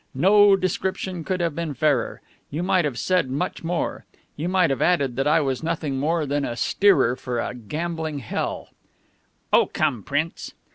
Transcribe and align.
No 0.15 0.55
description 0.55 1.23
could 1.23 1.41
have 1.41 1.53
been 1.53 1.75
fairer. 1.75 2.21
You 2.49 2.63
might 2.63 2.85
have 2.85 2.97
said 2.97 3.29
much 3.29 3.63
more. 3.63 4.05
You 4.35 4.49
might 4.49 4.71
have 4.71 4.81
added 4.81 5.15
that 5.15 5.27
I 5.27 5.41
was 5.41 5.61
nothing 5.61 5.99
more 5.99 6.25
than 6.25 6.43
a 6.43 6.55
steerer 6.55 7.15
for 7.15 7.39
a 7.39 7.53
gambling 7.53 8.17
hell." 8.17 8.69
"Oh, 9.53 9.67
come, 9.67 10.01
Prince!" 10.01 10.53